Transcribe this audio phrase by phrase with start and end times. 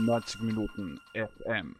[0.00, 1.76] 90 Minuten FM.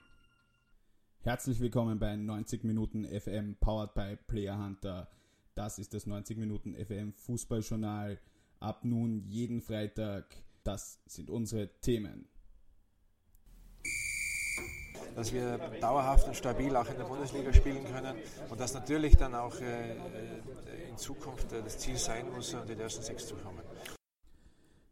[1.22, 5.08] Herzlich willkommen bei 90 Minuten FM powered by Player Hunter.
[5.54, 8.18] Das ist das 90 Minuten FM Fußballjournal.
[8.59, 10.27] Ab nun jeden Freitag.
[10.64, 12.28] Das sind unsere Themen.
[15.16, 18.16] Dass wir dauerhaft und stabil auch in der Bundesliga spielen können
[18.50, 19.96] und dass natürlich dann auch äh,
[20.88, 23.60] in Zukunft äh, das Ziel sein muss, an den ersten sechs zu kommen.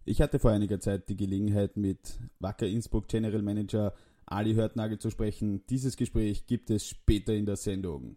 [0.08, 3.92] Ich hatte vor einiger Zeit die Gelegenheit, mit Wacker Innsbruck General Manager
[4.24, 5.66] Ali Hörtnagel zu sprechen.
[5.68, 8.16] Dieses Gespräch gibt es später in der Sendung.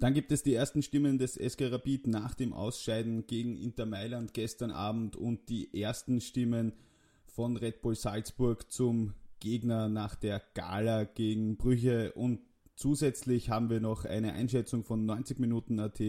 [0.00, 4.34] Dann gibt es die ersten Stimmen des SK Rapid nach dem Ausscheiden gegen Inter Mailand
[4.34, 6.72] gestern Abend und die ersten Stimmen
[7.26, 12.40] von Red Bull Salzburg zum Gegner nach der Gala gegen Brüche und
[12.74, 16.00] zusätzlich haben wir noch eine Einschätzung von 90 Minuten AT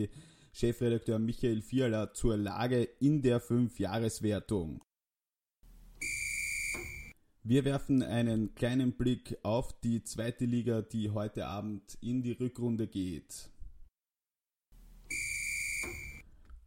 [0.58, 4.84] Chefredakteur Michael Fiala zur Lage in der Fünfjahreswertung.
[7.44, 12.88] Wir werfen einen kleinen Blick auf die zweite Liga, die heute Abend in die Rückrunde
[12.88, 13.52] geht.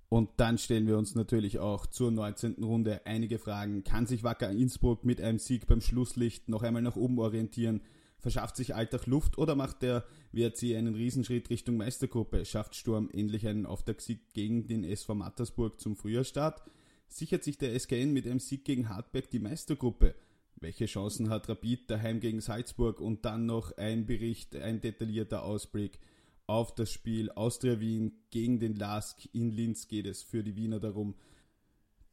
[0.09, 2.63] Und dann stellen wir uns natürlich auch zur 19.
[2.63, 3.83] Runde einige Fragen.
[3.83, 7.81] Kann sich Wacker Innsbruck mit einem Sieg beim Schlusslicht noch einmal nach oben orientieren?
[8.21, 12.45] Verschafft sich Alltag Luft oder macht der WRC einen Riesenschritt Richtung Meistergruppe?
[12.45, 16.63] Schafft Sturm endlich einen Auftaktsieg gegen den SV Mattersburg zum Frühjahrstart?
[17.09, 20.15] Sichert sich der SKN mit einem Sieg gegen Hartberg die Meistergruppe?
[20.61, 25.99] Welche Chancen hat Rapid daheim gegen Salzburg und dann noch ein Bericht, ein detaillierter Ausblick
[26.47, 29.29] auf das Spiel Austria Wien gegen den LASK.
[29.33, 31.15] In Linz geht es für die Wiener darum,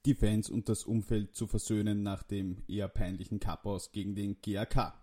[0.05, 4.93] die Fans und das Umfeld zu versöhnen nach dem eher peinlichen Cup-Aus gegen den GAK.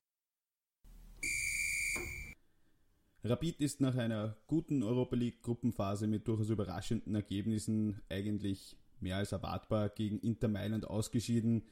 [3.26, 9.32] Rapid ist nach einer guten Europa League Gruppenphase mit durchaus überraschenden Ergebnissen eigentlich mehr als
[9.32, 11.62] erwartbar gegen Inter Mailand ausgeschieden.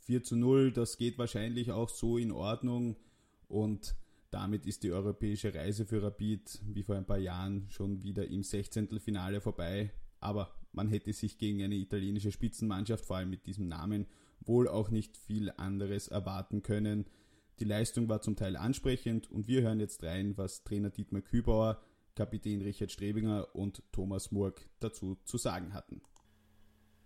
[0.00, 2.96] 4 zu 0, das geht wahrscheinlich auch so in Ordnung
[3.46, 3.94] und
[4.32, 8.42] damit ist die europäische Reise für Rapid wie vor ein paar Jahren schon wieder im
[8.42, 8.98] 16.
[8.98, 9.92] Finale vorbei.
[10.18, 14.06] Aber man hätte sich gegen eine italienische Spitzenmannschaft, vor allem mit diesem Namen,
[14.40, 17.06] wohl auch nicht viel anderes erwarten können.
[17.58, 21.78] Die Leistung war zum Teil ansprechend und wir hören jetzt rein, was Trainer Dietmar Kübauer,
[22.14, 26.02] Kapitän Richard Strebinger und Thomas Murk dazu zu sagen hatten.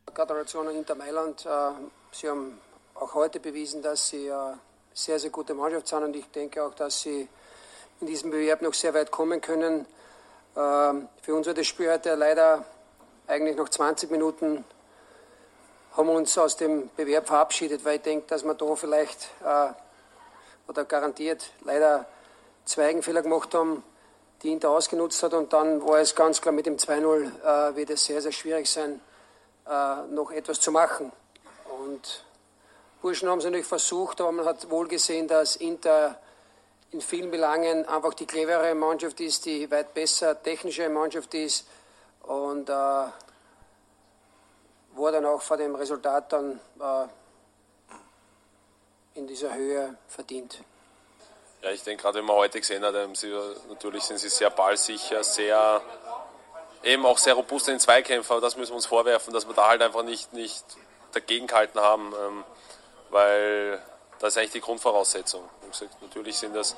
[0.06, 1.47] Gratulation an Inter Mailand.
[1.47, 1.71] Äh,
[2.12, 2.59] sie haben
[2.94, 4.59] auch heute bewiesen, dass sie eine
[4.93, 7.28] sehr, sehr gute Mannschaft sind und ich denke auch, dass sie
[8.00, 9.87] in diesem Bewerb noch sehr weit kommen können.
[10.56, 12.65] Ähm, für uns war das Spiel heute leider
[13.28, 14.65] eigentlich noch 20 Minuten
[15.97, 19.72] haben wir uns aus dem Bewerb verabschiedet, weil ich denke, dass wir da vielleicht äh,
[20.70, 22.06] oder garantiert leider
[22.64, 23.82] zwei Eigenfehler gemacht haben,
[24.42, 27.91] die Inter ausgenutzt hat und dann war es ganz klar mit dem 2-0 äh, wird
[27.91, 29.00] es sehr, sehr schwierig sein,
[29.69, 31.10] äh, noch etwas zu machen.
[31.81, 32.25] Und
[33.03, 36.20] Burschen haben es natürlich versucht, aber man hat wohl gesehen, dass Inter
[36.92, 41.66] in vielen Belangen einfach die clevere Mannschaft ist, die weit besser technische Mannschaft ist
[42.22, 43.12] und äh, war
[44.94, 47.08] dann auch vor dem Resultat dann äh,
[49.20, 50.58] in dieser Höhe verdient.
[51.62, 53.32] Ja, ich denke, gerade wenn man heute gesehen hat, sie,
[53.69, 55.82] natürlich sind sie sehr ballsicher, sehr
[56.82, 59.54] eben auch sehr robust in den Zweikämpfen, aber das müssen wir uns vorwerfen, dass wir
[59.54, 60.64] da halt einfach nicht, nicht
[61.12, 62.14] dagegen gehalten haben.
[62.14, 62.44] Ähm,
[63.10, 63.82] weil
[64.19, 65.42] das ist eigentlich die Grundvoraussetzung.
[65.62, 66.76] Wie gesagt, natürlich sind das,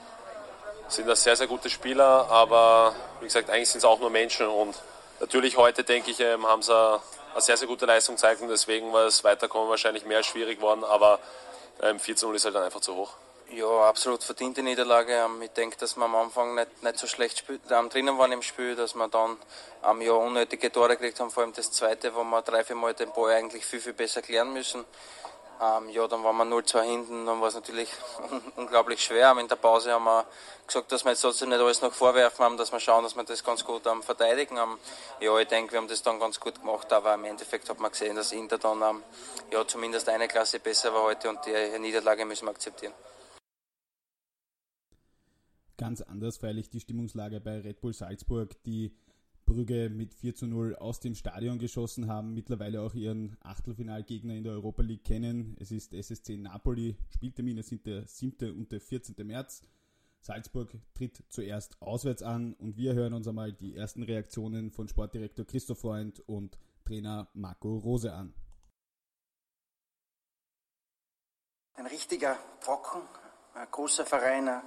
[0.89, 4.47] sind das sehr, sehr gute Spieler, aber wie gesagt, eigentlich sind es auch nur Menschen
[4.47, 4.75] und
[5.21, 7.01] natürlich heute, denke ich, ähm, haben sie eine,
[7.41, 11.19] sehr, sehr gute Leistung gezeigt und deswegen war es Weiterkommen wahrscheinlich mehr schwierig geworden, aber
[11.81, 13.15] ähm, 14-0 ist halt dann einfach zu hoch.
[13.55, 15.13] Ja, absolut verdiente Niederlage.
[15.13, 18.33] Ähm, ich denke, dass wir am Anfang nicht, nicht so schlecht spiel, ähm, drinnen waren
[18.33, 19.37] im Spiel, dass wir dann
[19.85, 22.95] ähm, ja, unnötige Tore gekriegt haben, vor allem das zweite, wo wir drei, vier Mal
[22.95, 24.85] den Ball eigentlich viel, viel besser klären müssen.
[25.63, 27.89] Ähm, ja, dann waren wir 0-2 hinten, dann war es natürlich
[28.57, 29.29] unglaublich schwer.
[29.29, 30.27] Aber in der Pause haben wir
[30.67, 33.23] gesagt, dass wir jetzt trotzdem nicht alles noch vorwerfen haben, dass wir schauen, dass wir
[33.23, 34.57] das ganz gut ähm, verteidigen.
[34.57, 34.77] Ähm,
[35.21, 37.93] ja, ich denke, wir haben das dann ganz gut gemacht, aber im Endeffekt hat man
[37.93, 39.03] gesehen, dass Inter dann ähm,
[39.53, 42.95] ja, zumindest eine Klasse besser war heute und die Niederlage müssen wir akzeptieren.
[45.77, 48.97] Ganz anders freilich die Stimmungslage bei Red Bull Salzburg, die
[49.53, 54.45] Brügge mit 4 zu 0 aus dem Stadion geschossen haben, mittlerweile auch ihren Achtelfinalgegner in
[54.45, 55.57] der Europa League kennen.
[55.61, 58.57] Es ist SSC Napoli, Spieltermine sind der 7.
[58.57, 59.15] und der 14.
[59.27, 59.63] März.
[60.21, 65.45] Salzburg tritt zuerst auswärts an und wir hören uns einmal die ersten Reaktionen von Sportdirektor
[65.45, 68.33] Christoph Freund und Trainer Marco Rose an.
[71.75, 73.03] Ein richtiger Brocken,
[73.55, 74.63] ein großer Verein, eine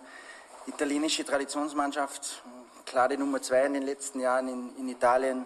[0.68, 2.44] italienische Traditionsmannschaft,
[2.86, 5.46] klar die Nummer zwei in den letzten Jahren in, in Italien,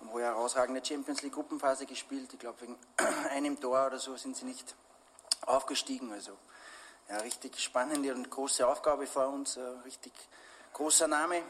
[0.00, 2.32] wo ja herausragende Champions League Gruppenphase gespielt.
[2.32, 2.78] Ich glaube, wegen
[3.30, 4.74] einem Tor oder so sind sie nicht
[5.42, 6.12] aufgestiegen.
[6.12, 6.32] Also
[7.08, 10.12] ja, richtig spannende und große Aufgabe vor uns, äh, richtig
[10.72, 11.42] großer Name.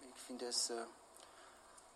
[0.00, 0.84] Ich finde es äh,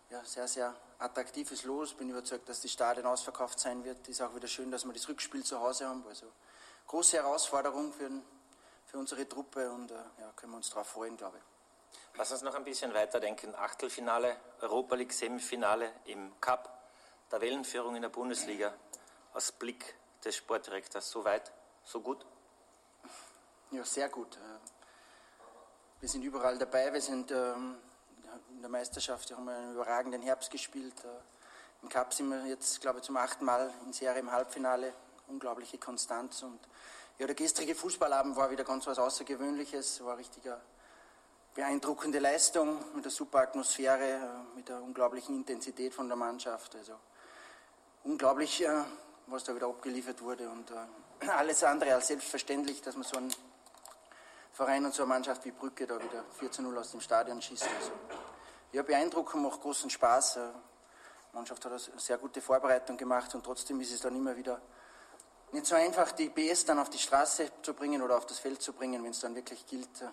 [0.09, 1.93] ja, sehr, sehr attraktives Los.
[1.93, 4.07] Bin überzeugt, dass die Stadion ausverkauft sein wird.
[4.07, 6.03] Ist auch wieder schön, dass wir das Rückspiel zu Hause haben.
[6.07, 6.27] Also
[6.87, 8.09] große Herausforderung für,
[8.85, 11.58] für unsere Truppe und äh, ja, können wir uns darauf freuen, glaube ich.
[12.15, 13.55] Lass uns noch ein bisschen weiterdenken.
[13.55, 16.69] Achtelfinale, Europa League Semifinale im Cup,
[17.29, 18.73] Tabellenführung in der Bundesliga.
[19.33, 19.95] Aus Blick
[20.25, 21.51] des Sportdirektors, so weit,
[21.85, 22.25] so gut?
[23.71, 24.35] Ja, sehr gut.
[24.35, 26.91] Äh, wir sind überall dabei.
[26.91, 27.77] Wir sind ähm,
[28.49, 31.03] in der Meisterschaft, wir haben einen überragenden Herbst gespielt.
[31.03, 34.93] Äh, Im Cup sind wir jetzt, glaube ich, zum achten Mal in Serie im Halbfinale.
[35.27, 36.41] Unglaubliche Konstanz.
[36.41, 36.59] Und
[37.17, 40.03] ja, der gestrige Fußballabend war wieder ganz was Außergewöhnliches.
[40.03, 40.59] War eine richtige
[41.55, 46.75] beeindruckende Leistung mit der super Atmosphäre, äh, mit der unglaublichen Intensität von der Mannschaft.
[46.75, 46.93] Also
[48.03, 48.65] unglaublich,
[49.27, 50.49] was da wieder abgeliefert wurde.
[50.49, 50.71] Und
[51.27, 53.33] alles andere als selbstverständlich, dass man so einen
[54.51, 57.41] Verein und so eine Mannschaft wie Brücke da wieder 4 zu 0 aus dem Stadion
[57.41, 57.63] schießt.
[57.63, 57.91] Also,
[58.71, 60.37] ja, beeindruckend, macht großen Spaß.
[60.37, 60.49] Äh,
[61.31, 64.61] die Mannschaft hat eine sehr gute Vorbereitung gemacht und trotzdem ist es dann immer wieder
[65.53, 68.61] nicht so einfach, die PS dann auf die Straße zu bringen oder auf das Feld
[68.61, 70.07] zu bringen, wenn es dann wirklich gilt, äh,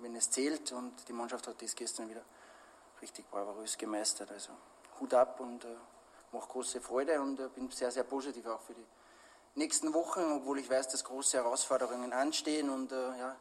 [0.00, 0.72] wenn es zählt.
[0.72, 2.24] Und die Mannschaft hat das gestern wieder
[3.00, 4.30] richtig bravourös gemeistert.
[4.30, 4.52] Also
[5.00, 5.68] Hut ab und äh,
[6.32, 8.86] macht große Freude und äh, bin sehr, sehr positiv auch für die
[9.54, 13.36] nächsten Wochen, obwohl ich weiß, dass große Herausforderungen anstehen und äh, ja,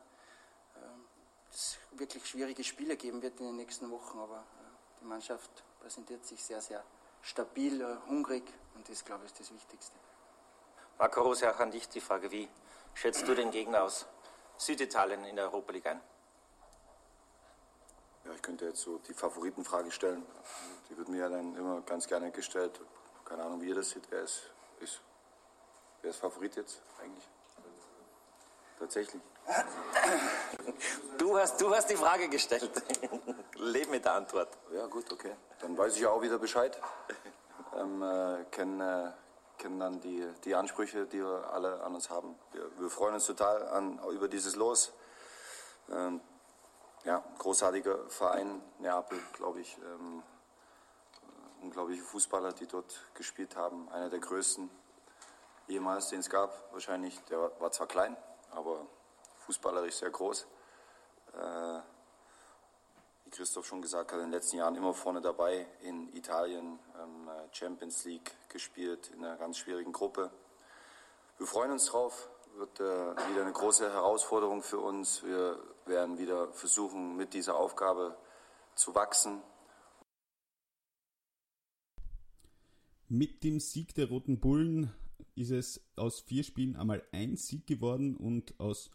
[1.54, 6.26] es wirklich schwierige Spiele geben wird in den nächsten Wochen, aber äh, die Mannschaft präsentiert
[6.26, 6.84] sich sehr, sehr
[7.22, 8.44] stabil, äh, hungrig
[8.76, 9.98] und das, glaube ich, ist das Wichtigste.
[11.02, 12.48] Marco Rose, auch an dich die Frage, wie
[12.94, 14.06] schätzt du den Gegner aus
[14.56, 16.00] Süditalien in der Europa League ein?
[18.24, 20.24] Ja, ich könnte jetzt so die Favoritenfrage stellen.
[20.88, 22.80] Die wird mir ja dann immer ganz gerne gestellt.
[23.26, 24.04] Keine Ahnung, wie ihr das seht.
[24.12, 24.44] Wer ist,
[24.80, 25.02] ist,
[26.04, 27.28] wer ist Favorit jetzt eigentlich?
[28.78, 29.24] Tatsächlich.
[31.18, 32.70] Du hast, du hast die Frage gestellt.
[33.56, 34.56] Leb mit der Antwort.
[34.72, 35.36] Ja, gut, okay.
[35.62, 36.80] Dann weiß ich ja auch wieder Bescheid.
[37.76, 39.12] Ähm, äh, kennen, äh,
[39.62, 42.36] kennen dann die, die Ansprüche, die wir alle an uns haben.
[42.52, 44.92] Wir, wir freuen uns total an, über dieses Los.
[45.92, 46.20] Ähm,
[47.04, 49.78] ja, großartiger Verein, Neapel, glaube ich.
[49.78, 50.24] Ähm,
[51.62, 53.88] unglaubliche Fußballer, die dort gespielt haben.
[53.90, 54.68] Einer der größten
[55.68, 57.20] jemals, den es gab, wahrscheinlich.
[57.26, 58.18] Der war zwar klein,
[58.50, 58.88] aber
[59.46, 60.48] fußballerisch sehr groß.
[61.34, 61.80] Äh,
[63.32, 67.30] wie Christoph schon gesagt hat, in den letzten Jahren immer vorne dabei in Italien, ähm,
[67.52, 70.32] Champions League gespielt, in einer ganz schwierigen Gruppe.
[71.38, 75.24] Wir freuen uns drauf, wird äh, wieder eine große Herausforderung für uns.
[75.24, 78.18] Wir werden wieder versuchen, mit dieser Aufgabe
[78.76, 79.42] zu wachsen.
[83.08, 84.94] Mit dem Sieg der Roten Bullen
[85.36, 88.92] ist es aus vier Spielen einmal ein Sieg geworden und aus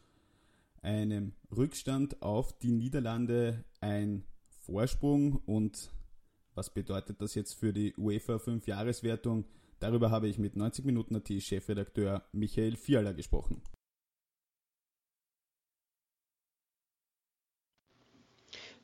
[0.83, 4.25] einem Rückstand auf die Niederlande ein
[4.61, 5.37] Vorsprung.
[5.47, 5.93] Und
[6.55, 9.45] was bedeutet das jetzt für die UEFA 5-Jahreswertung?
[9.79, 13.63] Darüber habe ich mit 90 Minuten AT Chefredakteur Michael Fiala gesprochen.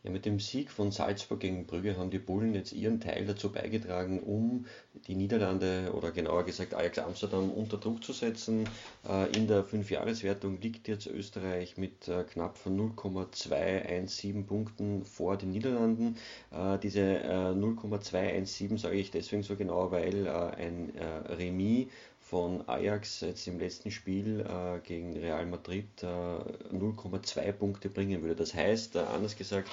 [0.04, 3.52] Ja, mit dem Sieg von Salzburg gegen Brügge haben die Bullen jetzt ihren Teil dazu
[3.52, 4.66] beigetragen, um
[5.06, 8.68] die Niederlande oder genauer gesagt Ajax Amsterdam unter Druck zu setzen.
[9.08, 15.52] Äh, in der Fünfjahreswertung liegt jetzt Österreich mit äh, knapp von 0,217 Punkten vor den
[15.52, 16.16] Niederlanden.
[16.50, 20.92] Äh, diese 0,217 sage ich deswegen so genau, weil ein
[21.28, 21.88] Remis
[22.32, 28.36] von Ajax jetzt im letzten Spiel äh, gegen Real Madrid äh, 0,2 Punkte bringen würde.
[28.36, 29.68] Das heißt, äh, anders gesagt,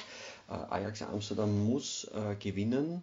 [0.49, 3.01] äh, Ajax Amsterdam muss äh, gewinnen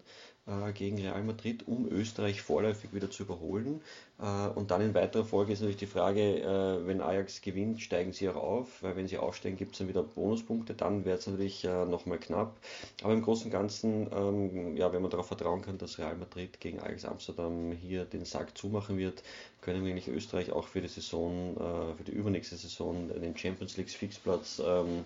[0.74, 3.80] gegen Real Madrid, um Österreich vorläufig wieder zu überholen.
[4.20, 8.12] Äh, und dann in weiterer Folge ist natürlich die Frage, äh, wenn Ajax gewinnt, steigen
[8.12, 11.26] sie auch auf, weil wenn sie aufsteigen, gibt es dann wieder Bonuspunkte, dann wäre es
[11.26, 12.56] natürlich nochmal knapp.
[13.02, 16.60] Aber im Großen und Ganzen, ähm, ja, wenn man darauf vertrauen kann, dass Real Madrid
[16.60, 19.22] gegen Ajax Amsterdam hier den Sack zumachen wird,
[19.60, 21.56] können wir eigentlich Österreich auch für die Saison,
[21.96, 25.04] für die übernächste Saison den Champions League Fixplatz ähm,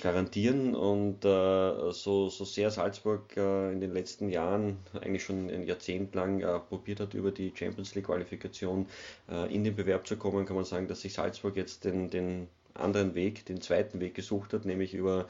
[0.00, 0.74] garantieren.
[0.74, 6.14] Und äh, so, so sehr Salzburg äh, in den letzten Jahren, eigentlich schon ein Jahrzehnt
[6.14, 8.86] lang, äh, probiert hat, über die Champions League-Qualifikation
[9.30, 12.48] äh, in den Bewerb zu kommen, kann man sagen, dass sich Salzburg jetzt den, den
[12.74, 15.26] anderen Weg, den zweiten Weg gesucht hat, nämlich über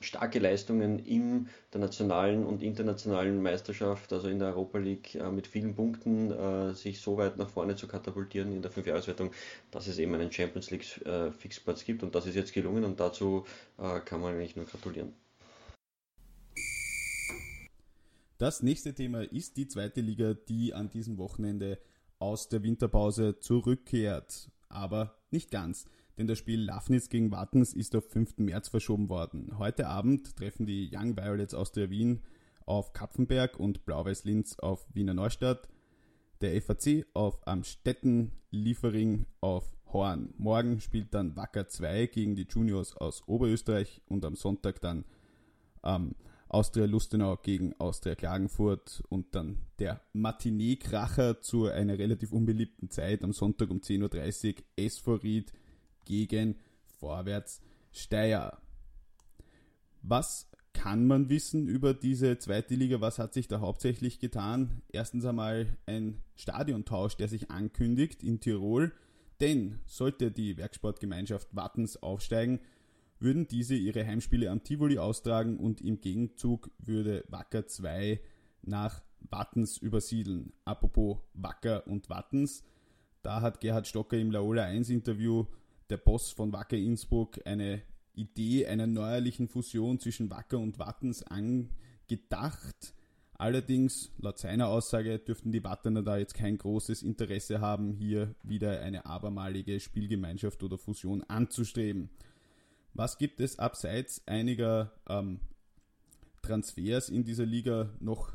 [0.00, 5.46] starke Leistungen in der nationalen und internationalen Meisterschaft, also in der Europa League äh, mit
[5.46, 9.30] vielen Punkten, äh, sich so weit nach vorne zu katapultieren in der Fünfjahreswertung,
[9.70, 13.00] dass es eben einen Champions League äh, Fixplatz gibt und das ist jetzt gelungen und
[13.00, 13.44] dazu
[14.04, 15.12] kann man eigentlich nur gratulieren.
[18.38, 21.78] Das nächste Thema ist die zweite Liga, die an diesem Wochenende
[22.18, 24.50] aus der Winterpause zurückkehrt.
[24.68, 25.86] Aber nicht ganz,
[26.18, 28.38] denn das Spiel Lafnitz gegen Wattens ist auf 5.
[28.38, 29.58] März verschoben worden.
[29.58, 32.22] Heute Abend treffen die Young Violets Austria Wien
[32.64, 35.68] auf Kapfenberg und Blau-Weiß Linz auf Wiener Neustadt.
[36.40, 40.34] Der FAC auf Amstetten, Liefering auf Horn.
[40.36, 45.04] Morgen spielt dann Wacker 2 gegen die Juniors aus Oberösterreich und am Sonntag dann
[45.84, 46.14] ähm,
[46.48, 53.32] Austria Lustenau gegen Austria Klagenfurt und dann der Matinee-Kracher zu einer relativ unbeliebten Zeit am
[53.32, 55.52] Sonntag um 10.30 Uhr SV Ried
[56.06, 56.56] gegen
[56.98, 57.60] Vorwärts
[57.92, 58.56] Steyr.
[60.02, 63.00] Was kann man wissen über diese zweite Liga?
[63.00, 64.82] Was hat sich da hauptsächlich getan?
[64.88, 68.92] Erstens einmal ein Stadiontausch, der sich ankündigt in Tirol.
[69.40, 72.60] Denn sollte die Werksportgemeinschaft Wattens aufsteigen,
[73.18, 78.20] würden diese ihre Heimspiele am Tivoli austragen und im Gegenzug würde Wacker 2
[78.62, 80.52] nach Wattens übersiedeln.
[80.64, 82.64] Apropos Wacker und Wattens,
[83.22, 85.46] da hat Gerhard Stocker im Laola 1 Interview
[85.90, 87.82] der Boss von Wacker Innsbruck eine
[88.14, 92.94] Idee einer neuerlichen Fusion zwischen Wacker und Wattens angedacht.
[93.38, 98.80] Allerdings, laut seiner Aussage, dürften die Wattener da jetzt kein großes Interesse haben, hier wieder
[98.80, 102.08] eine abermalige Spielgemeinschaft oder Fusion anzustreben.
[102.94, 105.40] Was gibt es abseits einiger ähm,
[106.40, 108.32] Transfers in dieser Liga noch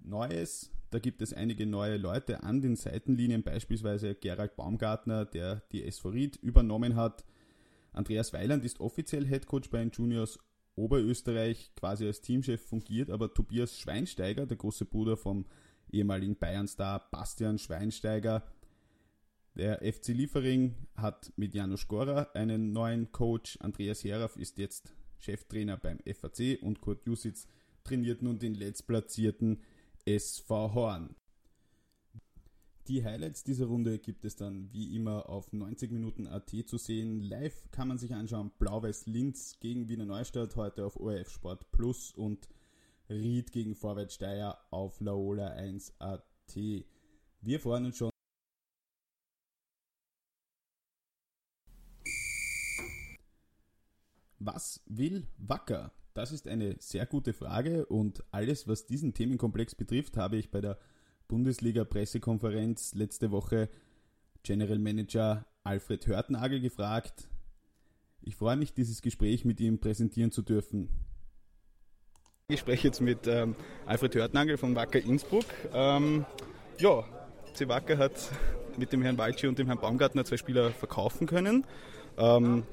[0.00, 0.72] Neues?
[0.92, 6.36] Da gibt es einige neue Leute an den Seitenlinien, beispielsweise Gerald Baumgartner, der die Ried
[6.36, 7.24] übernommen hat.
[7.94, 10.38] Andreas Weiland ist offiziell Headcoach bei den Juniors
[10.76, 15.46] Oberösterreich, quasi als Teamchef fungiert, aber Tobias Schweinsteiger, der große Bruder vom
[15.90, 18.42] ehemaligen Bayern-Star Bastian Schweinsteiger,
[19.54, 23.56] der FC Liefering hat mit Janusz Gora einen neuen Coach.
[23.60, 27.48] Andreas Herauf ist jetzt Cheftrainer beim FAC und Kurt Jusitz
[27.82, 29.62] trainiert nun den letztplatzierten
[30.04, 31.14] SV Horn.
[32.88, 37.20] Die Highlights dieser Runde gibt es dann wie immer auf 90 Minuten AT zu sehen.
[37.20, 42.10] Live kann man sich anschauen Blau-Weiß Linz gegen Wiener Neustadt heute auf ORF Sport Plus
[42.12, 42.48] und
[43.08, 46.24] Ried gegen Vorwärts Steyr auf Laola 1 AT.
[47.40, 48.10] Wir freuen uns schon
[54.40, 55.92] Was will Wacker?
[56.14, 60.60] Das ist eine sehr gute Frage und alles, was diesen Themenkomplex betrifft, habe ich bei
[60.60, 60.78] der
[61.28, 63.70] Bundesliga-Pressekonferenz letzte Woche
[64.42, 67.28] General Manager Alfred Hörtnagel gefragt.
[68.20, 70.90] Ich freue mich, dieses Gespräch mit ihm präsentieren zu dürfen.
[72.48, 75.46] Ich spreche jetzt mit ähm, Alfred Hörtnagel von Wacker Innsbruck.
[75.72, 76.26] Ähm,
[76.78, 77.04] ja,
[77.54, 77.68] C.
[77.68, 78.12] Wacker hat
[78.76, 81.64] mit dem Herrn Walci und dem Herrn Baumgartner zwei Spieler verkaufen können.
[82.18, 82.64] Ähm,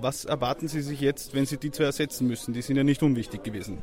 [0.00, 2.54] was erwarten Sie sich jetzt, wenn Sie die zwei ersetzen müssen?
[2.54, 3.82] Die sind ja nicht unwichtig gewesen.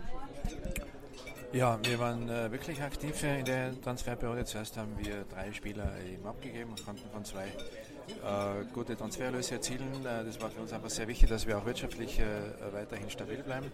[1.52, 4.46] Ja, wir waren äh, wirklich aktiv in der Transferperiode.
[4.46, 10.06] Zuerst haben wir drei Spieler eben abgegeben und konnten von zwei äh, gute Transferlöse erzielen.
[10.06, 12.24] Äh, das war für uns einfach sehr wichtig, dass wir auch wirtschaftlich äh,
[12.72, 13.66] weiterhin stabil bleiben.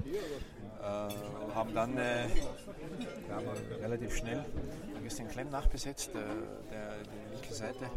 [0.82, 2.28] Äh, haben dann äh,
[3.82, 4.46] relativ schnell
[5.06, 7.92] Christian Klemm nachbesetzt, der die linke Seite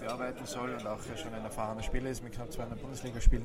[0.00, 3.44] bearbeiten soll und auch schon ein erfahrener Spieler ist mit knapp 200 Bundesligaspielen.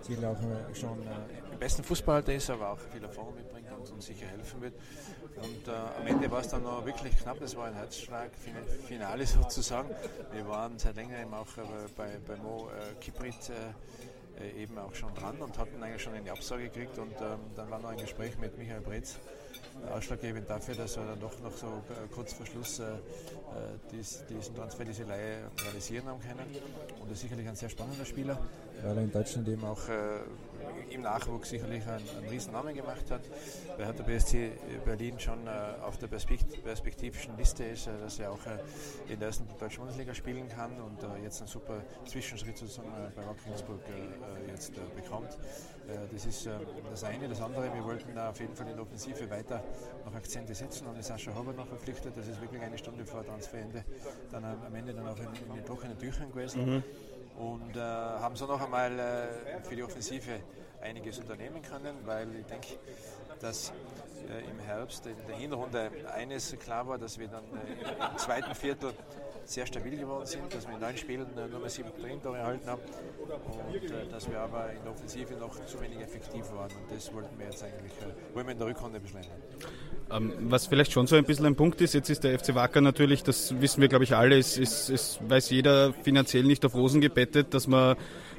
[0.00, 0.36] Ziel auch
[0.74, 1.06] schon
[1.52, 4.72] im besten Fußballhalter ist, aber auch viel Erfahrung mitbringt und uns sicher helfen wird.
[5.36, 8.30] Und äh, am Ende war es dann noch wirklich knapp, das war ein Herzschlag,
[8.86, 9.90] Finale sozusagen.
[10.32, 11.60] Wir waren seit längerem auch äh,
[11.94, 13.52] bei, bei Mo äh, Kiprit äh,
[14.40, 17.70] äh, eben auch schon dran und hatten eigentlich schon eine Absage gekriegt und ähm, dann
[17.70, 19.18] war noch ein Gespräch mit Michael Bretz,
[19.92, 22.82] ausschlaggebend dafür, dass wir dann doch noch so äh, kurz vor Schluss
[23.90, 26.44] dies, diesen Transfer, diese Leihe realisieren haben können.
[27.00, 28.38] Und er ist sicherlich ein sehr spannender Spieler,
[28.82, 29.80] weil er in Deutschland eben auch
[30.90, 33.22] im Nachwuchs sicherlich einen, einen riesen Namen gemacht hat.
[33.76, 34.52] Bei Hertha BSC
[34.84, 35.50] Berlin schon äh,
[35.82, 40.14] auf der perspektivischen Liste ist, äh, dass er auch äh, in der ersten deutschen Bundesliga
[40.14, 44.72] spielen kann und äh, jetzt einen super Zwischenschritt sozusagen äh, bei Wacker Innsbruck äh, jetzt
[44.94, 45.38] bekommt.
[46.12, 46.48] das ist
[46.90, 47.28] das eine.
[47.28, 49.62] Das andere, wir wollten da auf jeden Fall in der Offensive weiter
[50.04, 52.16] noch Akzente setzen und Sascha Hobart noch verpflichtet.
[52.16, 53.84] Das ist wirklich eine Stunde vor Transferende
[54.30, 56.76] dann am Ende dann auch in, in den trockenen Tüchern gewesen.
[56.76, 56.82] Mhm
[57.38, 60.40] und äh, haben so noch einmal äh, für die Offensive
[60.80, 62.74] einiges unternehmen können, weil ich denke,
[63.40, 63.72] dass
[64.28, 68.54] äh, im Herbst in der Hinrunde eines klar war, dass wir dann äh, im zweiten
[68.54, 68.92] Viertel
[69.44, 71.90] sehr stabil geworden sind, dass wir in neun Spielen äh, nur mehr sieben
[72.22, 72.82] Tore erhalten haben
[73.70, 77.12] und äh, dass wir aber in der Offensive noch zu wenig effektiv waren und das
[77.14, 77.92] wollten wir jetzt eigentlich,
[78.34, 79.34] wollen wir in der Rückrunde beschleunigen.
[80.10, 82.80] Ähm, was vielleicht schon so ein bisschen ein Punkt ist, jetzt ist der FC Wacker
[82.80, 86.74] natürlich, das wissen wir glaube ich alle, es, es, es weiß jeder finanziell nicht auf
[86.74, 87.96] Rosen gebettet, dass man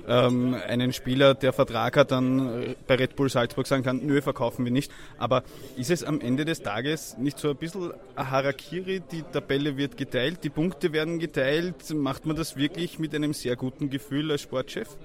[0.07, 4.65] ähm, einen Spieler, der Vertrag hat, dann bei Red Bull Salzburg sagen kann, nö, verkaufen
[4.65, 4.91] wir nicht.
[5.19, 5.43] Aber
[5.77, 10.43] ist es am Ende des Tages nicht so ein bisschen Harakiri, die Tabelle wird geteilt,
[10.43, 14.97] die Punkte werden geteilt, macht man das wirklich mit einem sehr guten Gefühl als Sportchef?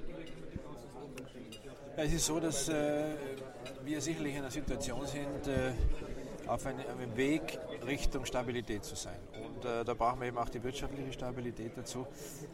[1.97, 3.05] Ja, es ist so, dass äh,
[3.85, 5.73] wir sicherlich in einer Situation sind, äh,
[6.47, 9.17] auf einem Weg Richtung Stabilität zu sein.
[9.45, 12.07] Und äh, da brauchen wir eben auch die wirtschaftliche Stabilität dazu.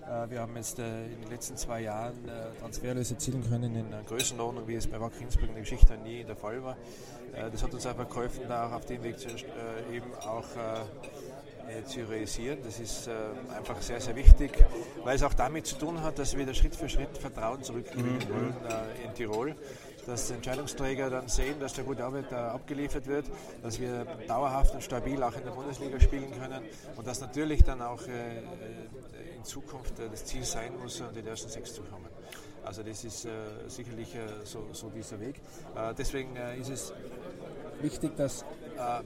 [0.03, 3.87] Äh, wir haben jetzt äh, in den letzten zwei Jahren äh, Transferlöse erzielen können in
[3.87, 6.77] einer Größenordnung, wie es bei Wacker Innsbruck in der Geschichte nie der Fall war.
[7.33, 10.47] Äh, das hat uns einfach geholfen, da auch auf dem Weg zu, äh, eben auch
[11.85, 12.59] zu realisieren.
[12.65, 13.09] Das ist
[13.57, 14.51] einfach sehr, sehr wichtig,
[15.05, 18.19] weil es auch damit zu tun hat, dass wir da Schritt für Schritt Vertrauen zurückgewinnen
[18.19, 18.35] mhm.
[18.35, 18.55] wollen
[19.05, 19.55] in Tirol
[20.07, 23.27] dass Entscheidungsträger dann sehen, dass der gute Arbeit abgeliefert wird,
[23.63, 26.63] dass wir dauerhaft und stabil auch in der Bundesliga spielen können
[26.97, 31.15] und dass natürlich dann auch äh, äh, in Zukunft äh, das Ziel sein muss, in
[31.15, 32.09] den ersten sechs zu kommen.
[32.65, 33.27] Also das ist
[33.69, 34.15] sicherlich
[34.45, 35.41] so, so, dieser Weg.
[35.97, 36.93] deswegen ist es
[37.81, 38.45] wichtig, dass,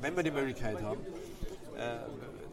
[0.00, 0.98] wenn wir die Möglichkeit haben,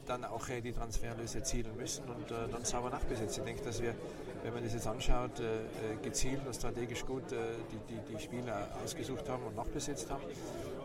[0.06, 3.42] dann auch die Transferlöse erzielen müssen und dann sauber nachbesetzen.
[3.44, 3.96] Ich denke, dass wir
[4.44, 7.36] wenn man das jetzt anschaut, äh, äh, gezielt und strategisch gut äh,
[7.72, 10.24] die, die, die Spieler ausgesucht haben und nachbesetzt haben,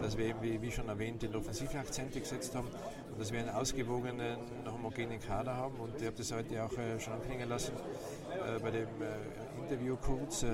[0.00, 2.68] dass wir eben, wie, schon erwähnt, den offensiven Akzente gesetzt haben
[3.10, 4.36] und dass wir einen ausgewogenen,
[4.70, 5.76] homogenen Kader haben.
[5.80, 7.72] Und ich habe das heute auch schon anklingen lassen
[8.62, 8.88] bei dem
[9.62, 10.44] Interview kurz.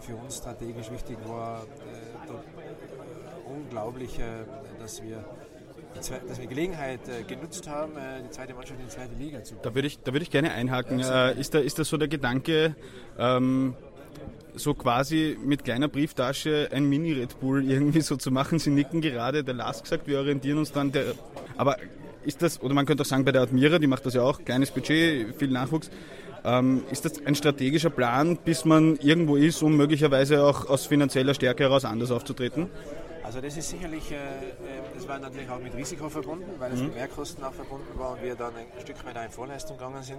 [0.00, 1.64] für uns strategisch wichtig war
[3.46, 4.18] unglaublich,
[4.80, 5.24] dass wir
[5.94, 9.54] dass wir Gelegenheit äh, genutzt haben, äh, die zweite Mannschaft in die zweite Liga zu
[9.62, 11.00] Da würde ich, da würde ich gerne einhaken.
[11.00, 12.74] Äh, ist, da, ist das so der Gedanke,
[13.18, 13.74] ähm,
[14.54, 18.58] so quasi mit kleiner Brieftasche ein Mini-Red Bull irgendwie so zu machen?
[18.58, 20.92] Sie nicken gerade, der Lars gesagt, wir orientieren uns dann.
[20.92, 21.14] Der,
[21.56, 21.76] aber
[22.24, 24.44] ist das, oder man könnte auch sagen bei der Admira, die macht das ja auch,
[24.44, 25.90] kleines Budget, viel Nachwuchs.
[26.44, 31.34] Ähm, ist das ein strategischer Plan, bis man irgendwo ist, um möglicherweise auch aus finanzieller
[31.34, 32.68] Stärke heraus anders aufzutreten?
[33.22, 34.16] Also das ist sicherlich, äh,
[34.94, 36.86] das war natürlich auch mit Risiko verbunden, weil es mhm.
[36.86, 40.18] mit Mehrkosten auch verbunden war und wir dann ein Stück weit in Vorleistung gegangen sind.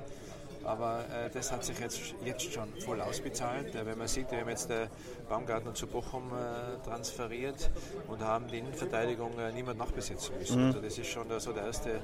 [0.64, 3.76] Aber äh, das hat sich jetzt, jetzt schon voll ausbezahlt.
[3.76, 4.88] Äh, wenn man sieht, wir haben jetzt äh,
[5.28, 7.70] Baumgartner zu Bochum äh, transferiert
[8.08, 10.62] und haben die Innenverteidigung äh, niemand nachbesetzen müssen.
[10.62, 10.68] Mhm.
[10.68, 12.00] Also das ist schon so der erste, äh,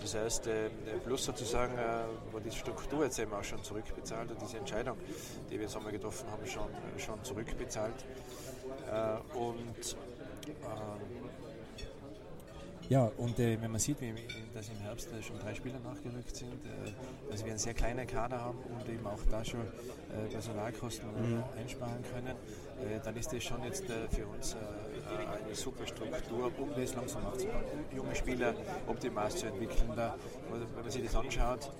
[0.00, 0.70] das erste
[1.04, 1.74] Plus sozusagen,
[2.32, 4.96] wo die Struktur jetzt eben auch schon zurückbezahlt und diese Entscheidung,
[5.50, 8.04] die wir jetzt einmal getroffen haben, schon, schon zurückbezahlt.
[9.34, 9.96] und
[10.62, 11.30] ähm,
[12.94, 14.14] ja, und äh, wenn man sieht, wie,
[14.54, 18.06] dass im Herbst äh, schon drei Spieler nachgerückt sind, äh, dass wir einen sehr kleinen
[18.06, 21.42] Kader haben und eben auch da schon äh, Personalkosten mhm.
[21.58, 26.70] einsparen können, äh, dann ist das schon jetzt äh, für uns eine super Struktur, um
[26.76, 28.54] das langsam aufzubauen, um junge Spieler
[28.86, 29.90] optimal zu entwickeln.
[29.96, 30.14] Da,
[30.52, 31.72] wenn man sich das anschaut,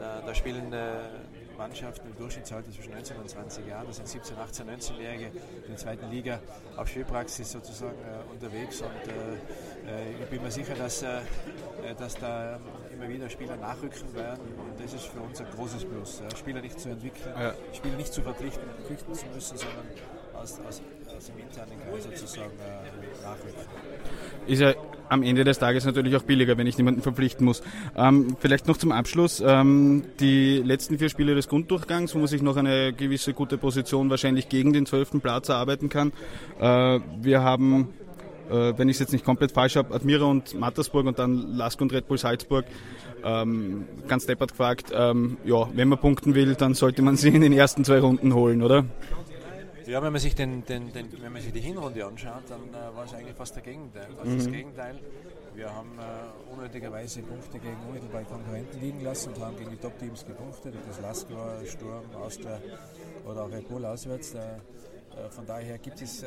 [0.00, 0.72] da, da spielen
[1.58, 3.86] Mannschaften im Durchschnittsalter zwischen 19 und 20 Jahren.
[3.86, 6.40] Das sind 17, 18, 19-Jährige in der zweiten Liga
[6.76, 8.80] auf Spielpraxis sozusagen äh, unterwegs.
[8.80, 11.20] Und äh, äh, ich bin mir sicher, dass, äh,
[11.98, 12.60] dass da
[12.92, 14.40] immer wieder Spieler nachrücken werden.
[14.56, 16.22] Und das ist für uns ein großes Plus.
[16.36, 17.52] Spieler nicht zu entwickeln, ja.
[17.74, 19.86] Spieler nicht zu verpflichten, verpflichten zu müssen, sondern
[20.34, 20.82] aus, aus,
[21.16, 23.66] aus dem internen Kreis sozusagen äh, nachrücken.
[24.48, 24.74] Ist ja
[25.08, 27.62] am Ende des Tages natürlich auch billiger, wenn ich niemanden verpflichten muss.
[27.96, 29.42] Ähm, vielleicht noch zum Abschluss.
[29.44, 34.10] Ähm, die letzten vier Spiele des Grunddurchgangs, wo man sich noch eine gewisse gute Position
[34.10, 36.12] wahrscheinlich gegen den zwölften Platz erarbeiten kann.
[36.60, 37.88] Äh, wir haben,
[38.50, 41.80] äh, wenn ich es jetzt nicht komplett falsch habe, Admira und Mattersburg und dann Lask
[41.80, 42.64] und Red Bull Salzburg.
[43.24, 47.40] Ähm, ganz deppert gefragt, ähm, ja, wenn man punkten will, dann sollte man sie in
[47.40, 48.84] den ersten zwei Runden holen, oder?
[49.88, 52.94] Ja, wenn man sich, den, den, den, wenn man sich die Hinrunde anschaut, dann äh,
[52.94, 54.08] war es eigentlich fast der Gegenteil.
[54.18, 54.36] Also mhm.
[54.36, 54.98] das Gegenteil.
[55.54, 60.26] Wir haben äh, unnötigerweise Punkte gegen unmittelbare Konkurrenten liegen lassen und haben gegen die Top-Teams
[60.26, 62.60] gepunktet, ob das Laskor, Sturm, Austria
[63.26, 64.32] oder auch Red Bull auswärts.
[64.32, 66.26] Da, äh, von daher gibt es äh,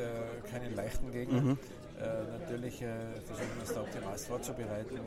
[0.50, 1.40] keinen leichten Gegner.
[1.40, 1.58] Mhm.
[2.00, 2.88] Äh, natürlich äh,
[3.24, 4.98] versuchen wir uns da optimalst vorzubereiten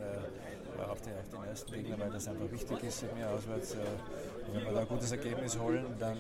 [0.90, 3.76] auf, die, auf den ersten Gegner, weil das einfach wichtig ist, mir auswärts
[4.54, 6.18] wenn wir da ein gutes Ergebnis holen, dann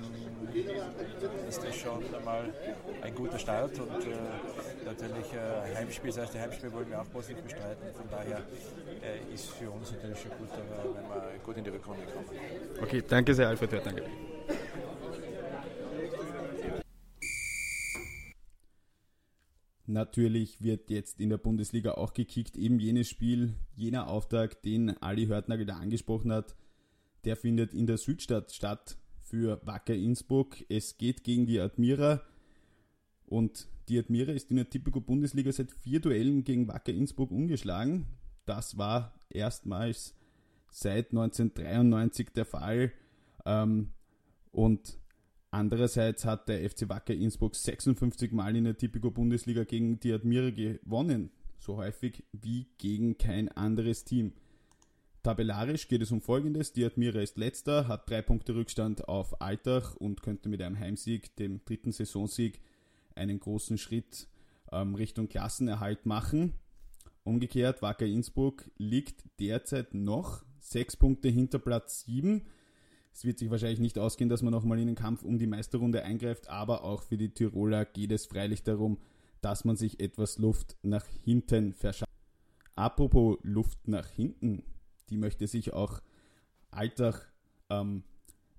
[1.47, 2.53] ist das schon einmal
[3.01, 7.11] ein guter Start und äh, natürlich äh, Heimspiel, das heißt, die Heimspiel wollen wir auch
[7.11, 7.93] positiv bestreiten.
[7.93, 8.39] Von daher
[9.01, 12.25] äh, ist für uns natürlich schon gut, wenn wir gut in die Rückrunde kommen.
[12.81, 13.85] Okay, danke sehr, Alfred.
[13.85, 14.03] danke.
[19.87, 25.27] Natürlich wird jetzt in der Bundesliga auch gekickt, eben jenes Spiel, jener Auftakt, den Ali
[25.27, 26.55] Hörtnagel da angesprochen hat
[27.25, 30.57] der findet in der Südstadt statt für Wacker Innsbruck.
[30.69, 32.21] Es geht gegen die Admira
[33.25, 38.05] und die Admira ist in der Typico Bundesliga seit vier Duellen gegen Wacker Innsbruck ungeschlagen.
[38.45, 40.15] Das war erstmals
[40.69, 42.91] seit 1993 der Fall.
[43.45, 43.91] Ähm,
[44.51, 44.99] und
[45.55, 50.49] Andererseits hat der FC Wacker Innsbruck 56 Mal in der Tipico Bundesliga gegen die Admira
[50.49, 54.33] gewonnen, so häufig wie gegen kein anderes Team.
[55.25, 56.71] Tabellarisch geht es um Folgendes.
[56.71, 61.35] Die Admira ist letzter, hat drei Punkte Rückstand auf Altach und könnte mit einem Heimsieg,
[61.37, 62.61] dem dritten Saisonsieg,
[63.15, 64.27] einen großen Schritt
[64.71, 66.53] ähm, Richtung Klassenerhalt machen.
[67.23, 72.43] Umgekehrt, Wacker Innsbruck liegt derzeit noch sechs Punkte hinter Platz 7.
[73.11, 76.03] Es wird sich wahrscheinlich nicht ausgehen, dass man nochmal in den Kampf um die Meisterrunde
[76.03, 78.99] eingreift, aber auch für die Tiroler geht es freilich darum,
[79.41, 82.11] dass man sich etwas Luft nach hinten verschafft.
[82.75, 84.61] Apropos Luft nach hinten,
[85.09, 86.01] die möchte sich auch
[86.71, 87.31] Alltag
[87.69, 88.03] ähm,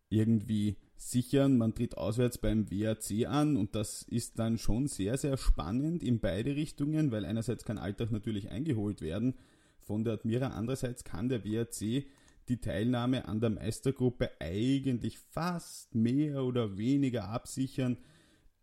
[0.09, 1.59] irgendwie sichern.
[1.59, 6.21] Man tritt auswärts beim WAC an und das ist dann schon sehr, sehr spannend in
[6.21, 9.35] beide Richtungen, weil einerseits kann Alltag natürlich eingeholt werden
[9.81, 12.07] von der Admira, andererseits kann der WAC
[12.49, 17.99] die Teilnahme an der Meistergruppe eigentlich fast mehr oder weniger absichern.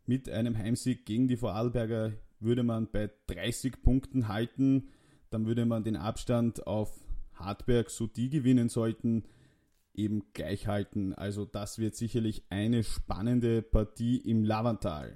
[0.05, 4.89] Mit einem Heimsieg gegen die Vorarlberger würde man bei 30 Punkten halten.
[5.29, 7.02] Dann würde man den Abstand auf
[7.35, 9.23] Hartberg, so die gewinnen sollten,
[9.93, 11.13] eben gleich halten.
[11.13, 15.13] Also das wird sicherlich eine spannende Partie im Lavantal.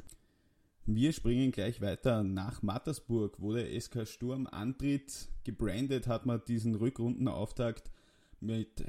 [0.86, 5.28] Wir springen gleich weiter nach Mattersburg, wo der SK Sturm antritt.
[5.44, 7.92] Gebrandet hat man diesen Rückrundenauftakt
[8.40, 8.86] mit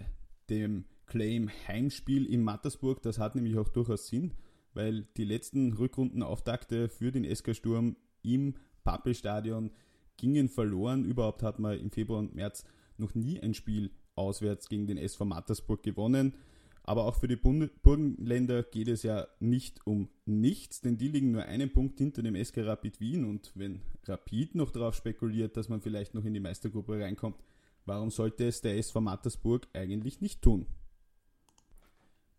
[0.49, 3.03] dem Claim Heimspiel in Mattersburg.
[3.03, 4.35] Das hat nämlich auch durchaus Sinn,
[4.75, 9.73] weil die letzten Rückrundenauftakte für den SK Sturm im Pappelstadion
[10.17, 11.05] gingen verloren.
[11.05, 12.65] Überhaupt hat man im Februar und März
[12.99, 16.35] noch nie ein Spiel auswärts gegen den SV Mattersburg gewonnen.
[16.83, 21.45] Aber auch für die Burgenländer geht es ja nicht um nichts, denn die liegen nur
[21.45, 23.27] einen Punkt hinter dem SK Rapid Wien.
[23.27, 27.37] Und wenn Rapid noch darauf spekuliert, dass man vielleicht noch in die Meistergruppe reinkommt,
[27.85, 30.67] warum sollte es der SV Mattersburg eigentlich nicht tun?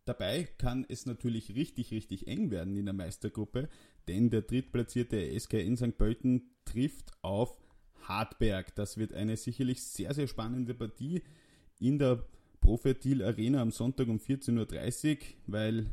[0.05, 3.69] Dabei kann es natürlich richtig, richtig eng werden in der Meistergruppe,
[4.07, 5.95] denn der drittplatzierte SK in St.
[5.95, 7.55] Pölten trifft auf
[8.07, 8.75] Hartberg.
[8.75, 11.21] Das wird eine sicherlich sehr, sehr spannende Partie
[11.79, 12.23] in der
[12.61, 15.85] Profetil Arena am Sonntag um 14.30 Uhr, weil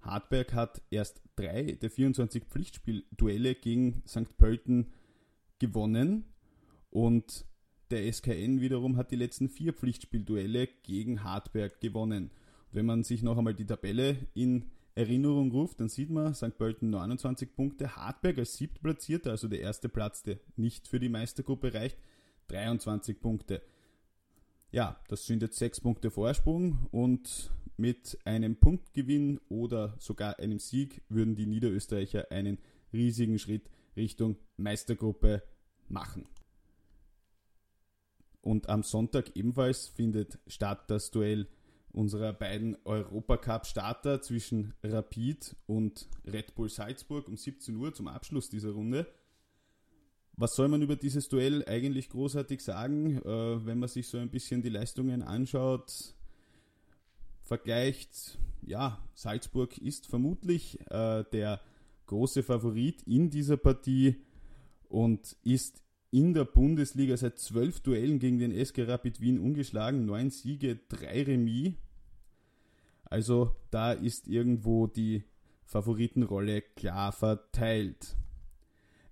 [0.00, 4.36] Hartberg hat erst drei der 24 Pflichtspielduelle gegen St.
[4.38, 4.92] Pölten
[5.58, 6.24] gewonnen
[6.90, 7.44] und
[7.90, 12.30] der SKN wiederum hat die letzten vier Pflichtspielduelle gegen Hartberg gewonnen.
[12.70, 16.56] Und wenn man sich noch einmal die Tabelle in Erinnerung ruft, dann sieht man St.
[16.56, 21.74] Pölten 29 Punkte, Hartberg als siebtplatzierter, also der erste Platz, der nicht für die Meistergruppe
[21.74, 21.98] reicht,
[22.48, 23.62] 23 Punkte.
[24.72, 31.02] Ja, das sind jetzt sechs Punkte Vorsprung und mit einem Punktgewinn oder sogar einem Sieg
[31.10, 32.58] würden die Niederösterreicher einen
[32.90, 35.42] riesigen Schritt Richtung Meistergruppe
[35.88, 36.26] machen.
[38.40, 41.48] Und am Sonntag ebenfalls findet statt das Duell
[41.96, 48.72] unserer beiden Europacup-Starter zwischen Rapid und Red Bull Salzburg um 17 Uhr zum Abschluss dieser
[48.72, 49.06] Runde.
[50.36, 54.28] Was soll man über dieses Duell eigentlich großartig sagen, äh, wenn man sich so ein
[54.28, 56.14] bisschen die Leistungen anschaut,
[57.42, 58.38] vergleicht?
[58.60, 61.62] Ja, Salzburg ist vermutlich äh, der
[62.04, 64.16] große Favorit in dieser Partie
[64.88, 70.28] und ist in der Bundesliga seit zwölf Duellen gegen den SG Rapid Wien ungeschlagen, neun
[70.28, 71.72] Siege, drei Remis.
[73.06, 75.24] Also da ist irgendwo die
[75.64, 78.16] Favoritenrolle klar verteilt.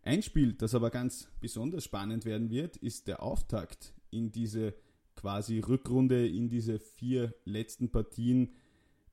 [0.02, 4.74] Ein Spiel, das aber ganz besonders spannend werden wird, ist der Auftakt in diese
[5.16, 8.52] quasi Rückrunde, in diese vier letzten Partien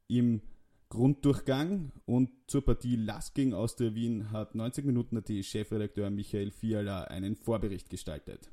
[0.08, 0.41] im
[0.89, 1.91] Grunddurchgang.
[2.06, 7.36] Und zur Partie Lasking aus der Wien hat 90 Minuten AT Chefredakteur Michael Fiala einen
[7.36, 8.52] Vorbericht gestaltet.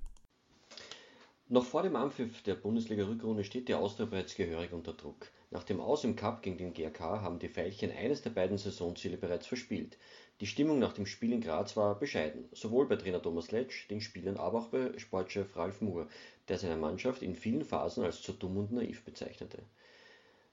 [1.50, 5.28] Noch vor dem Anpfiff der Bundesliga-Rückrunde steht die Austria bereits gehörig unter Druck.
[5.50, 9.16] Nach dem Aus im Cup gegen den GRK haben die Veilchen eines der beiden Saisonziele
[9.16, 9.96] bereits verspielt.
[10.42, 14.02] Die Stimmung nach dem Spiel in Graz war bescheiden, sowohl bei Trainer Thomas Letsch, den
[14.02, 16.08] Spielern, aber auch bei Sportchef Ralf Moore,
[16.48, 19.62] der seine Mannschaft in vielen Phasen als zu dumm und naiv bezeichnete.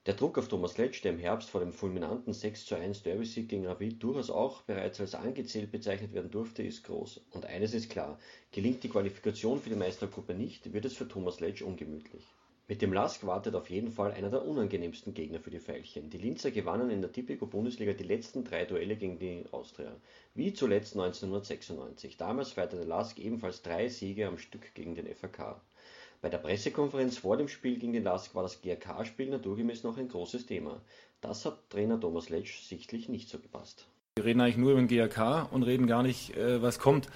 [0.06, 4.04] Der Druck auf Thomas Letsch, der im Herbst vor dem fulminanten 6:1 Derby-Sieg gegen Rapid
[4.04, 7.22] durchaus auch bereits als angezählt bezeichnet werden durfte, ist groß.
[7.32, 8.20] Und eines ist klar:
[8.52, 12.24] Gelingt die Qualifikation für die Meistergruppe nicht, wird es für Thomas Letsch ungemütlich.
[12.68, 16.12] Mit dem Lask wartet auf jeden Fall einer der unangenehmsten Gegner für die Veilchen.
[16.12, 19.96] Die Linzer gewannen in der Tipico-Bundesliga die letzten drei Duelle gegen die Austria,
[20.36, 22.18] wie zuletzt 1996.
[22.18, 25.62] Damals feierte der Lask ebenfalls drei Siege am Stück gegen den FAK.
[26.22, 30.08] Bei der Pressekonferenz vor dem Spiel gegen den LASK war das GRK-Spiel naturgemäß noch ein
[30.08, 30.82] großes Thema.
[31.22, 33.88] Das hat Trainer Thomas Letsch sichtlich nicht so gepasst.
[34.16, 37.10] Wir reden eigentlich nur über den GRK und reden gar nicht, äh, was kommt.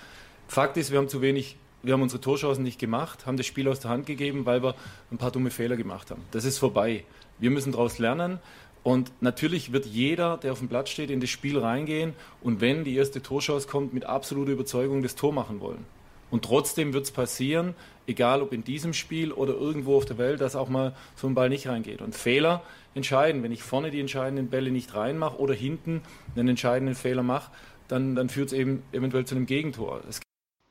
[0.47, 3.67] Fakt ist, wir haben zu wenig, wir haben unsere Torchancen nicht gemacht, haben das Spiel
[3.69, 4.75] aus der Hand gegeben, weil wir
[5.11, 6.23] ein paar dumme Fehler gemacht haben.
[6.31, 7.05] Das ist vorbei.
[7.37, 8.39] Wir müssen daraus lernen
[8.83, 12.83] Und natürlich wird jeder, der auf dem Platz steht, in das Spiel reingehen und wenn
[12.83, 15.85] die erste Torschance kommt, mit absoluter Überzeugung das Tor machen wollen.
[16.31, 17.75] Und trotzdem wird es passieren,
[18.07, 21.35] egal ob in diesem Spiel oder irgendwo auf der Welt, dass auch mal so ein
[21.35, 22.01] Ball nicht reingeht.
[22.01, 22.63] Und Fehler
[22.93, 23.43] entscheiden.
[23.43, 26.01] Wenn ich vorne die entscheidenden Bälle nicht reinmache oder hinten
[26.35, 27.51] einen entscheidenden Fehler mache,
[27.87, 30.01] dann, dann führt es eben eventuell zu einem Gegentor.
[30.07, 30.21] Es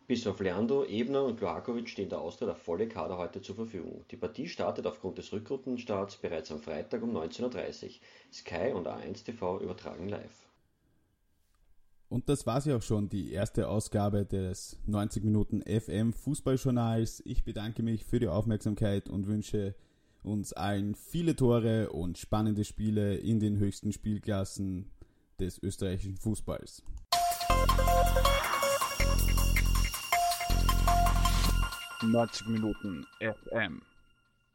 [0.09, 4.07] bis auf Leandro, Ebner und Kloakovic stehen der Austria der volle Kader heute zur Verfügung.
[4.11, 7.91] Die Partie startet aufgrund des Rückrundenstarts bereits am Freitag um 19.30 Uhr.
[8.33, 10.48] Sky und A1 TV übertragen live.
[12.09, 17.23] Und das war sie auch schon, die erste Ausgabe des 90 Minuten FM Fußballjournals.
[17.27, 19.75] Ich bedanke mich für die Aufmerksamkeit und wünsche
[20.23, 24.91] uns allen viele Tore und spannende Spiele in den höchsten Spielklassen
[25.39, 26.83] des österreichischen Fußballs.
[32.03, 33.83] 90 Minuten FM.